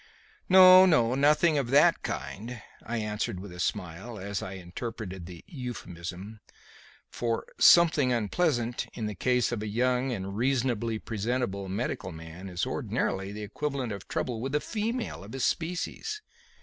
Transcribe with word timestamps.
"No, 0.49 0.87
no; 0.87 1.13
nothing 1.13 1.59
of 1.59 1.69
that 1.69 2.01
kind," 2.01 2.59
I 2.83 2.97
answered 2.97 3.39
with 3.39 3.53
a 3.53 3.59
smile 3.59 4.17
as 4.17 4.41
I 4.41 4.53
interpreted 4.53 5.27
the 5.27 5.43
euphemism; 5.47 6.39
for 7.11 7.45
"something 7.59 8.11
unpleasant," 8.11 8.87
in 8.95 9.05
the 9.05 9.13
case 9.13 9.51
of 9.51 9.61
a 9.61 9.67
young 9.67 10.11
and 10.11 10.35
reasonably 10.35 10.97
presentable 10.97 11.69
medical 11.69 12.11
man 12.11 12.49
is 12.49 12.65
ordinarily 12.65 13.31
the 13.31 13.43
equivalent 13.43 13.91
of 13.91 14.07
trouble 14.07 14.41
with 14.41 14.53
the 14.53 14.59
female 14.59 15.23
of 15.23 15.33
his 15.33 15.45
species. 15.45 16.23